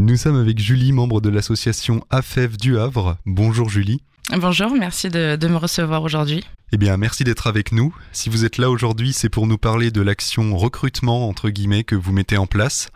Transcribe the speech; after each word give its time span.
Nous 0.00 0.16
sommes 0.16 0.40
avec 0.40 0.58
Julie, 0.58 0.92
membre 0.92 1.20
de 1.20 1.28
l'association 1.28 2.02
AFEV 2.08 2.56
du 2.56 2.78
Havre. 2.78 3.18
Bonjour 3.26 3.68
Julie. 3.68 4.00
Bonjour, 4.34 4.70
merci 4.70 5.10
de, 5.10 5.36
me 5.46 5.56
recevoir 5.56 6.02
aujourd'hui. 6.02 6.42
Eh 6.72 6.78
bien, 6.78 6.96
merci 6.96 7.22
d'être 7.22 7.46
avec 7.46 7.70
nous. 7.70 7.94
Si 8.10 8.30
vous 8.30 8.46
êtes 8.46 8.56
là 8.56 8.70
aujourd'hui, 8.70 9.12
c'est 9.12 9.28
pour 9.28 9.46
nous 9.46 9.58
parler 9.58 9.90
de 9.90 10.00
l'action 10.00 10.56
recrutement, 10.56 11.28
entre 11.28 11.50
guillemets, 11.50 11.84
que 11.84 11.96
vous 11.96 12.12
mettez 12.12 12.38
en 12.38 12.46
place. 12.46 12.88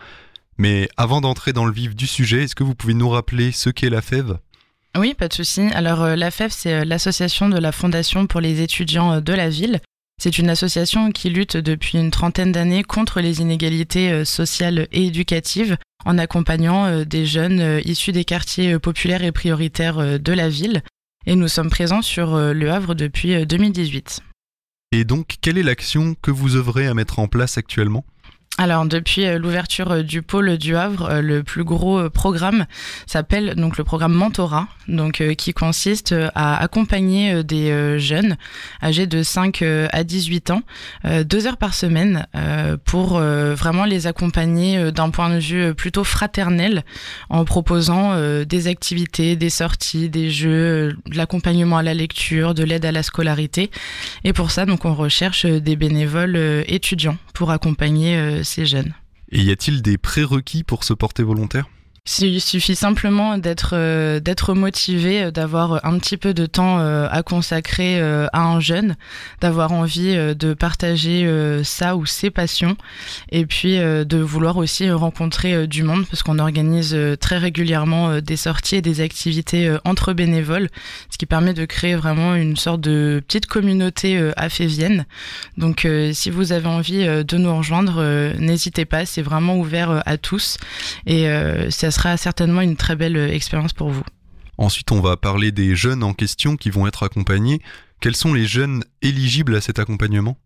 Mais 0.57 0.89
avant 0.96 1.21
d'entrer 1.21 1.53
dans 1.53 1.67
le 1.67 1.73
vif 1.73 1.95
du 1.95 2.07
sujet, 2.07 2.45
est-ce 2.45 2.55
que 2.55 2.64
vous 2.64 2.75
pouvez 2.75 2.95
nous 2.95 3.11
rappeler 3.11 3.52
ce 3.52 3.68
qu'est 3.68 3.91
l'AFEV 3.91 4.39
oui, 4.96 5.12
pas 5.12 5.27
de 5.27 5.32
souci. 5.32 5.62
Alors 5.75 6.02
euh, 6.05 6.14
l'AFEV, 6.14 6.52
c'est 6.52 6.73
euh, 6.73 6.84
l'association 6.84 7.48
de 7.48 7.59
la 7.59 7.73
Fondation 7.73 8.29
pour 8.29 8.41
les 8.41 8.62
étudiants 8.62 9.14
euh, 9.14 9.21
de 9.21 9.32
la 9.32 9.48
ville. 9.48 9.80
C'est 10.23 10.39
une 10.39 10.49
association 10.49 11.11
qui 11.11 11.29
lutte 11.29 11.57
depuis 11.57 11.99
une 11.99 12.11
trentaine 12.11 12.53
d'années 12.53 12.85
contre 12.85 13.21
les 13.21 13.41
inégalités 13.41 14.25
sociales 14.25 14.89
et 14.93 15.07
éducatives 15.07 15.77
en 16.05 16.19
accompagnant 16.19 17.05
des 17.05 17.27
jeunes 17.27 17.80
issus 17.84 18.12
des 18.12 18.24
quartiers 18.24 18.79
populaires 18.79 19.24
et 19.24 19.33
prioritaires 19.33 20.19
de 20.19 20.33
la 20.33 20.48
ville. 20.48 20.83
Et 21.27 21.37
nous 21.37 21.48
sommes 21.48 21.71
présents 21.71 22.02
sur 22.02 22.37
Le 22.37 22.71
Havre 22.71 22.95
depuis 22.95 23.45
2018. 23.45 24.21
Et 24.93 25.05
donc, 25.05 25.37
quelle 25.41 25.59
est 25.59 25.62
l'action 25.62 26.15
que 26.23 26.30
vous 26.30 26.57
œuvrez 26.57 26.87
à 26.87 26.95
mettre 26.95 27.19
en 27.19 27.27
place 27.27 27.59
actuellement? 27.59 28.05
Alors 28.57 28.87
depuis 28.87 29.27
euh, 29.27 29.37
l'ouverture 29.37 29.91
euh, 29.91 30.03
du 30.03 30.23
pôle 30.23 30.59
du 30.59 30.77
Havre, 30.77 31.11
euh, 31.11 31.21
le 31.21 31.43
plus 31.43 31.65
gros 31.65 32.09
programme 32.09 32.67
s'appelle 33.05 33.55
donc 33.57 33.79
le 33.79 33.83
programme 33.83 34.13
Mentorat, 34.13 34.69
donc 34.87 35.23
qui 35.37 35.53
consiste 35.53 36.15
à 36.35 36.63
accompagner 36.63 37.43
des 37.43 37.99
jeunes 37.99 38.37
âgés 38.83 39.07
de 39.07 39.23
5 39.23 39.63
à 39.63 40.05
18 40.05 40.51
ans 40.51 40.63
deux 41.25 41.47
heures 41.47 41.57
par 41.57 41.75
semaine 41.75 42.27
pour 42.85 43.19
vraiment 43.19 43.85
les 43.85 44.07
accompagner 44.07 44.93
d'un 44.93 45.11
point 45.11 45.30
de 45.30 45.39
vue 45.39 45.75
plutôt 45.75 46.05
fraternel 46.05 46.85
en 47.30 47.45
proposant 47.45 48.15
des 48.45 48.66
activités, 48.69 49.37
des 49.37 49.51
sorties, 49.51 50.11
des 50.11 50.30
jeux, 50.30 50.96
de 51.07 51.16
l'accompagnement 51.16 51.79
à 51.79 51.83
la 51.83 51.95
lecture, 51.95 52.55
de 52.55 52.65
l'aide 52.65 52.85
à 52.85 52.93
la 52.93 53.02
scolarité. 53.02 53.71
Et 54.24 54.33
pour 54.33 54.51
ça, 54.51 54.66
donc 54.66 54.85
on 54.85 54.95
recherche 54.95 55.46
des 55.46 55.77
bénévoles 55.77 56.65
étudiants 56.66 57.16
pour 57.33 57.51
accompagner 57.51 58.43
Et 59.30 59.42
y 59.42 59.50
a-t-il 59.50 59.82
des 59.82 59.98
prérequis 59.98 60.62
pour 60.62 60.84
se 60.84 60.92
porter 60.92 61.23
volontaire? 61.23 61.68
Il 62.21 62.38
suffit 62.43 62.77
simplement 62.77 63.38
d'être 63.38 63.71
euh, 63.73 64.21
motivé, 64.55 65.22
euh, 65.22 65.31
d'avoir 65.31 65.87
un 65.87 65.99
petit 65.99 66.19
peu 66.19 66.34
de 66.34 66.44
temps 66.44 66.78
euh, 66.78 67.09
à 67.11 67.22
consacrer 67.22 67.99
à 67.99 68.43
un 68.43 68.61
jeune, 68.61 68.97
d'avoir 69.41 69.72
envie 69.72 70.15
de 70.15 70.53
partager 70.53 71.27
ça 71.65 71.97
ou 71.97 72.05
ses 72.05 72.31
passions, 72.31 72.77
et 73.31 73.47
puis 73.47 73.77
de 73.77 74.19
vouloir 74.19 74.56
aussi 74.56 74.91
rencontrer 74.91 75.66
du 75.66 75.83
monde, 75.83 76.06
parce 76.06 76.22
qu'on 76.22 76.38
organise 76.38 76.97
très 77.21 77.38
régulièrement 77.38 78.21
des 78.21 78.37
sorties 78.37 78.77
et 78.77 78.83
des 78.83 79.00
activités 79.00 79.75
entre 79.84 80.12
bénévoles, 80.12 80.69
ce 81.11 81.19
qui 81.19 81.27
permet 81.27 81.55
de 81.55 81.65
créer 81.65 81.94
vraiment 81.94 82.34
une 82.34 82.56
sorte 82.56 82.81
de 82.81 83.22
petite 83.27 83.47
communauté 83.47 84.31
afévienne. 84.37 85.06
Donc 85.56 85.87
si 86.12 86.31
vous 86.31 86.53
avez 86.53 86.69
envie 86.69 87.05
de 87.06 87.37
nous 87.37 87.56
rejoindre, 87.56 88.03
n'hésitez 88.39 88.84
pas, 88.84 89.06
c'est 89.06 89.22
vraiment 89.22 89.56
ouvert 89.56 90.03
à 90.05 90.16
tous, 90.19 90.59
et 91.06 91.27
ça 91.71 91.91
sera 91.94 92.16
certainement 92.16 92.60
une 92.60 92.76
très 92.76 92.97
belle 92.97 93.16
euh, 93.16 93.32
expérience 93.32 93.72
pour 93.72 93.91
vous. 93.91 94.04
Ensuite, 94.59 94.92
on 94.92 95.00
va 95.00 95.16
parler 95.16 95.53
des 95.53 95.75
jeunes 95.75 96.03
en 96.03 96.12
question 96.12 96.56
qui 96.56 96.70
vont 96.70 96.87
être 96.87 97.03
accompagnés. 97.03 97.60
Quels 98.00 98.16
sont 98.16 98.32
les 98.32 98.47
jeunes 98.47 98.84
éligibles 99.03 99.56
à 99.56 99.60
cet 99.60 99.78
accompagnement? 99.78 100.37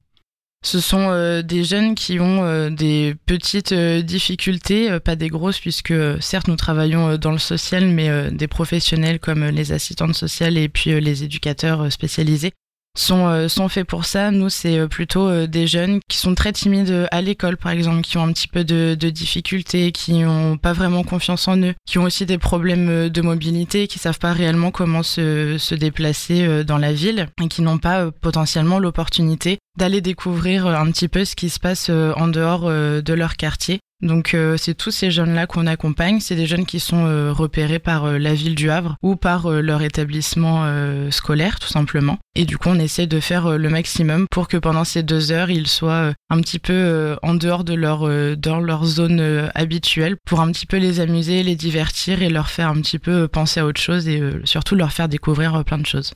Ce 0.65 0.81
sont 0.81 1.11
euh, 1.11 1.43
des 1.43 1.63
jeunes 1.63 1.95
qui 1.95 2.19
ont 2.19 2.43
euh, 2.45 2.71
des 2.71 3.15
petites 3.27 3.75
difficultés, 3.75 4.99
pas 5.01 5.15
des 5.15 5.29
grosses, 5.29 5.61
puisque 5.61 5.95
certes 6.21 6.49
nous 6.49 6.57
travaillons 6.57 7.17
dans 7.17 7.33
le 7.33 7.39
social, 7.39 7.87
mais 7.87 8.31
des 8.31 8.49
professionnels 8.49 9.21
comme 9.21 9.45
les 9.45 9.73
assistantes 9.73 10.15
sociales 10.15 10.57
et 10.57 10.69
puis 10.69 11.01
les 11.01 11.23
éducateurs 11.23 11.93
spécialisés 11.93 12.53
sont, 12.97 13.27
euh, 13.29 13.49
sont 13.49 13.69
faits 13.69 13.87
pour 13.87 14.05
ça. 14.05 14.31
Nous, 14.31 14.49
c'est 14.49 14.79
euh, 14.79 14.89
plutôt 14.89 15.29
euh, 15.29 15.47
des 15.47 15.67
jeunes 15.67 16.01
qui 16.09 16.19
sont 16.19 16.35
très 16.35 16.53
timides 16.53 17.07
à 17.11 17.21
l'école, 17.21 17.57
par 17.57 17.73
exemple, 17.73 18.03
qui 18.03 18.19
ont 18.19 18.25
un 18.25 18.33
petit 18.33 18.49
peu 18.49 18.65
de, 18.65 18.97
de 18.99 19.11
difficultés, 19.11 19.93
qui 19.93 20.15
n'ont 20.15 20.57
pas 20.57 20.73
vraiment 20.73 21.05
confiance 21.05 21.49
en 21.49 21.57
eux, 21.59 21.75
qui 21.87 21.99
ont 21.99 22.05
aussi 22.05 22.27
des 22.27 22.39
problèmes 22.39 23.09
de 23.09 23.21
mobilité, 23.23 23.87
qui 23.87 23.99
savent 23.99 24.19
pas 24.19 24.33
réellement 24.33 24.71
comment 24.71 25.03
se, 25.03 25.57
se 25.59 25.75
déplacer 25.75 26.65
dans 26.65 26.79
la 26.79 26.93
ville 26.93 27.29
et 27.43 27.49
qui 27.49 27.63
n'ont 27.63 27.79
pas 27.79 28.11
potentiellement 28.11 28.79
l'opportunité 28.79 29.59
d'aller 29.79 30.03
découvrir 30.03 30.67
un 30.67 30.91
petit 30.91 31.09
peu 31.09 31.25
ce 31.25 31.35
qui 31.35 31.49
se 31.49 31.59
passe 31.59 31.89
en 31.89 32.29
dehors 32.29 32.69
de 32.69 33.13
leur 33.15 33.37
quartier. 33.37 33.81
Donc 34.01 34.35
euh, 34.35 34.57
c'est 34.57 34.75
tous 34.75 34.93
ces 34.93 35.11
jeunes-là 35.11 35.47
qu'on 35.47 35.67
accompagne. 35.67 36.21
C'est 36.21 36.37
des 36.37 36.47
jeunes 36.47 36.67
qui 36.67 36.79
sont 36.79 37.07
euh, 37.07 37.33
repérés 37.33 37.81
par 37.81 38.05
euh, 38.05 38.19
la 38.19 38.33
ville 38.33 38.55
du 38.55 38.71
Havre 38.71 38.97
ou 39.03 39.17
par 39.17 39.51
leur 39.51 39.83
établissement 39.83 40.69
scolaire 41.11 41.59
tout 41.59 41.69
simplement. 41.69 42.19
Et 42.35 42.45
du 42.45 42.59
coup 42.59 42.69
on 42.69 42.79
essaie 42.79 43.07
de 43.07 43.21
faire 43.21 43.59
le 43.59 43.69
maximum 43.69 44.27
pour 44.31 44.49
que 44.49 44.57
pendant 44.57 44.85
ces 44.85 45.03
deux 45.03 45.33
heures 45.33 45.51
ils 45.51 45.67
soient 45.67 46.13
un 46.31 46.41
petit 46.41 46.59
peu 46.59 47.17
en 47.23 47.35
dehors 47.35 47.65
de 47.65 47.75
leur, 47.75 48.09
dans 48.37 48.61
leur 48.61 48.85
zone 48.85 49.51
habituelle 49.55 50.17
pour 50.25 50.41
un 50.41 50.51
petit 50.53 50.67
peu 50.67 50.77
les 50.77 51.01
amuser, 51.01 51.43
les 51.43 51.57
divertir 51.57 52.23
et 52.23 52.29
leur 52.29 52.51
faire 52.51 52.69
un 52.69 52.81
petit 52.81 52.99
peu 52.99 53.29
penser 53.29 53.61
à 53.61 53.67
autre 53.67 53.81
chose 53.81 54.09
et 54.09 54.23
surtout 54.45 54.75
leur 54.75 54.93
faire 54.93 55.09
découvrir 55.09 55.65
plein 55.65 55.79
de 55.79 55.87
choses. 55.87 56.13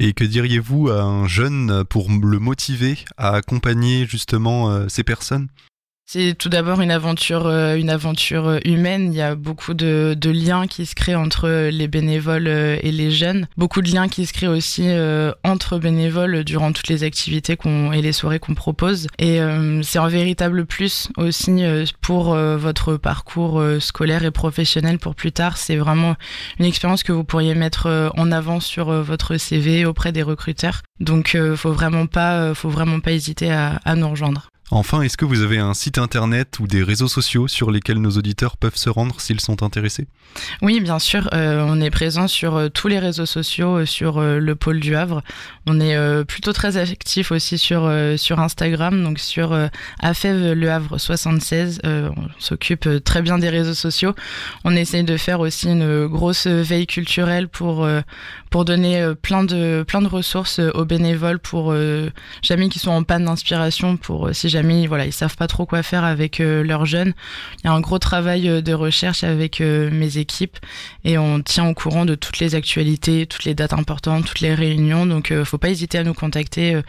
Et 0.00 0.12
que 0.14 0.24
diriez-vous 0.24 0.90
à 0.90 1.02
un 1.02 1.26
jeune 1.26 1.84
pour 1.84 2.08
le 2.10 2.38
motiver 2.38 2.98
à 3.16 3.36
accompagner 3.36 4.06
justement 4.06 4.88
ces 4.88 5.04
personnes? 5.04 5.48
C'est 6.12 6.34
tout 6.34 6.50
d'abord 6.50 6.82
une 6.82 6.90
aventure, 6.90 7.46
euh, 7.46 7.74
une 7.74 7.88
aventure 7.88 8.46
euh, 8.46 8.58
humaine. 8.66 9.14
Il 9.14 9.16
y 9.16 9.22
a 9.22 9.34
beaucoup 9.34 9.72
de, 9.72 10.14
liens 10.22 10.66
qui 10.66 10.84
se 10.84 10.94
créent 10.94 11.14
entre 11.14 11.70
les 11.70 11.88
bénévoles 11.88 12.48
euh, 12.48 12.76
et 12.82 12.92
les 12.92 13.10
jeunes. 13.10 13.48
Beaucoup 13.56 13.80
de 13.80 13.90
liens 13.90 14.08
qui 14.08 14.26
se 14.26 14.34
créent 14.34 14.46
aussi 14.46 14.90
entre 15.42 15.78
bénévoles 15.78 16.44
durant 16.44 16.72
toutes 16.72 16.88
les 16.88 17.02
activités 17.04 17.56
et 17.94 18.02
les 18.02 18.12
soirées 18.12 18.38
qu'on 18.38 18.54
propose. 18.54 19.06
Et 19.18 19.40
c'est 19.82 19.98
un 19.98 20.08
véritable 20.08 20.66
plus 20.66 21.08
aussi 21.16 21.62
pour 22.00 22.34
votre 22.34 22.96
parcours 22.96 23.62
scolaire 23.80 24.24
et 24.24 24.30
professionnel 24.30 24.98
pour 24.98 25.14
plus 25.14 25.32
tard. 25.32 25.56
C'est 25.56 25.76
vraiment 25.76 26.16
une 26.58 26.66
expérience 26.66 27.02
que 27.02 27.12
vous 27.12 27.24
pourriez 27.24 27.54
mettre 27.54 28.10
en 28.16 28.32
avant 28.32 28.60
sur 28.60 28.90
votre 29.02 29.36
CV 29.36 29.84
auprès 29.84 30.12
des 30.12 30.22
recruteurs. 30.22 30.82
Donc, 31.00 31.36
faut 31.56 31.72
vraiment 31.72 32.06
pas, 32.06 32.54
faut 32.54 32.70
vraiment 32.70 33.00
pas 33.00 33.12
hésiter 33.12 33.50
à 33.52 33.94
nous 33.94 34.10
rejoindre. 34.10 34.51
Enfin, 34.74 35.02
est-ce 35.02 35.18
que 35.18 35.26
vous 35.26 35.42
avez 35.42 35.58
un 35.58 35.74
site 35.74 35.98
internet 35.98 36.58
ou 36.58 36.66
des 36.66 36.82
réseaux 36.82 37.06
sociaux 37.06 37.46
sur 37.46 37.70
lesquels 37.70 37.98
nos 37.98 38.12
auditeurs 38.12 38.56
peuvent 38.56 38.74
se 38.74 38.88
rendre 38.88 39.20
s'ils 39.20 39.38
sont 39.38 39.62
intéressés? 39.62 40.06
Oui, 40.62 40.80
bien 40.80 40.98
sûr. 40.98 41.28
Euh, 41.34 41.62
on 41.68 41.78
est 41.78 41.90
présent 41.90 42.26
sur 42.26 42.56
euh, 42.56 42.68
tous 42.70 42.88
les 42.88 42.98
réseaux 42.98 43.26
sociaux, 43.26 43.80
euh, 43.80 43.84
sur 43.84 44.22
le 44.22 44.54
pôle 44.54 44.80
du 44.80 44.96
Havre. 44.96 45.22
On 45.66 45.78
est 45.78 46.24
plutôt 46.24 46.54
très 46.54 46.78
actif 46.78 47.32
aussi 47.32 47.58
sur, 47.58 47.92
sur 48.16 48.40
Instagram, 48.40 49.04
donc 49.04 49.18
sur 49.18 49.56
AFEV 50.00 50.54
Le 50.54 50.70
Havre 50.70 50.98
76. 50.98 51.80
on 51.84 52.12
s'occupe 52.38 52.88
très 53.04 53.22
bien 53.22 53.38
des 53.38 53.48
réseaux 53.48 53.74
sociaux. 53.74 54.14
On 54.64 54.74
essaye 54.74 55.04
de 55.04 55.16
faire 55.16 55.40
aussi 55.40 55.68
une 55.68 56.06
grosse 56.06 56.46
veille 56.46 56.86
culturelle 56.86 57.48
pour, 57.48 57.86
pour 58.50 58.64
donner 58.64 59.12
plein 59.22 59.44
de, 59.44 59.84
plein 59.86 60.02
de 60.02 60.08
ressources 60.08 60.58
aux 60.58 60.84
bénévoles 60.84 61.38
pour 61.38 61.74
jamais 62.42 62.68
qui 62.68 62.78
sont 62.80 62.90
en 62.90 63.04
panne 63.04 63.26
d'inspiration 63.26 63.96
pour 63.96 64.30
si 64.32 64.48
jamais 64.48 64.61
voilà, 64.86 65.06
ils 65.06 65.12
savent 65.12 65.36
pas 65.36 65.46
trop 65.46 65.66
quoi 65.66 65.82
faire 65.82 66.04
avec 66.04 66.40
euh, 66.40 66.62
leurs 66.62 66.86
jeunes. 66.86 67.12
Il 67.58 67.66
y 67.66 67.68
a 67.68 67.72
un 67.72 67.80
gros 67.80 67.98
travail 67.98 68.48
euh, 68.48 68.60
de 68.60 68.72
recherche 68.72 69.24
avec 69.24 69.60
euh, 69.60 69.90
mes 69.90 70.18
équipes 70.18 70.56
et 71.04 71.18
on 71.18 71.40
tient 71.40 71.66
au 71.66 71.74
courant 71.74 72.04
de 72.04 72.14
toutes 72.14 72.38
les 72.38 72.54
actualités, 72.54 73.26
toutes 73.26 73.44
les 73.44 73.54
dates 73.54 73.72
importantes, 73.72 74.24
toutes 74.24 74.40
les 74.40 74.54
réunions. 74.54 75.06
Donc, 75.06 75.32
faut 75.44 75.58
pas 75.58 75.70
hésiter 75.70 75.98
à 75.98 76.04
nous 76.04 76.14
contacter 76.14 76.80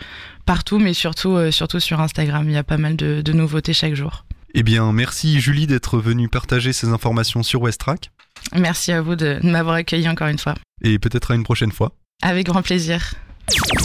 partout, 0.46 0.80
mais 0.80 0.94
surtout, 0.94 1.52
surtout 1.52 1.80
sur 1.80 2.00
Instagram. 2.02 2.48
Il 2.48 2.54
y 2.54 2.58
a 2.58 2.64
pas 2.64 2.78
mal 2.78 2.96
de, 2.96 3.22
de 3.22 3.34
nouveautés 3.34 3.74
chaque 3.74 3.96
jour. 3.96 4.26
Eh 4.56 4.64
bien, 4.64 4.92
merci 4.94 5.40
Julie 5.40 5.68
d'être 5.68 5.98
venue 5.98 6.30
partager 6.30 6.74
ces 6.74 6.90
informations 6.90 7.44
sur 7.44 7.62
Westrack. 7.62 8.12
Merci 8.56 8.92
à 8.92 9.02
vous 9.02 9.16
de 9.16 9.40
m'avoir 9.44 9.76
accueilli 9.76 10.08
encore 10.08 10.28
une 10.28 10.38
fois. 10.38 10.56
Et 10.84 11.00
peut-être 11.00 11.32
à 11.32 11.36
une 11.36 11.44
prochaine 11.44 11.72
fois. 11.72 11.92
Avec 12.22 12.46
grand 12.46 12.62
plaisir. 12.62 13.16